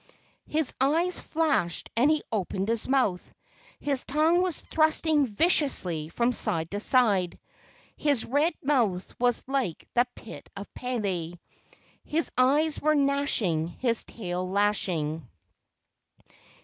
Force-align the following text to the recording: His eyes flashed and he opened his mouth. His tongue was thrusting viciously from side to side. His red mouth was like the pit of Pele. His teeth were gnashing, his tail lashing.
His 0.47 0.73
eyes 0.81 1.19
flashed 1.19 1.91
and 1.95 2.09
he 2.09 2.23
opened 2.31 2.69
his 2.69 2.87
mouth. 2.87 3.35
His 3.79 4.03
tongue 4.03 4.41
was 4.41 4.59
thrusting 4.59 5.27
viciously 5.27 6.09
from 6.09 6.33
side 6.33 6.71
to 6.71 6.79
side. 6.79 7.37
His 7.97 8.25
red 8.25 8.55
mouth 8.63 9.05
was 9.19 9.43
like 9.45 9.87
the 9.93 10.07
pit 10.15 10.49
of 10.57 10.73
Pele. 10.73 11.33
His 12.03 12.31
teeth 12.35 12.81
were 12.81 12.95
gnashing, 12.95 13.67
his 13.67 14.03
tail 14.03 14.49
lashing. 14.49 15.29